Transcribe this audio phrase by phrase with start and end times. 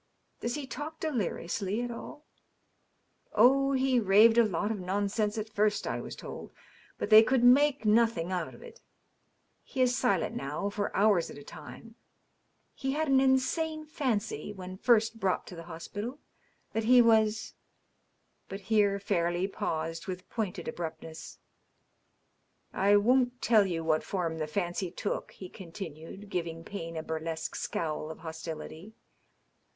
[0.41, 2.25] "Does he talk deliriously at all
[3.35, 6.51] ?""Oh, he raved a lot of nonsense at first, I was told.
[6.97, 8.81] But they could make nothing out of it.
[9.63, 11.93] He is silent, now, for hours at a time.
[12.73, 16.17] He had an insane fancy, when first brought to the hospital,
[16.73, 17.53] that he was"
[18.49, 21.37] But here Fairle^h paused with pointed abruptness."
[22.73, 27.53] I won't tell you what form the fancy took," he continued, giving Payne a burlesque
[27.53, 28.95] scowl of hostility.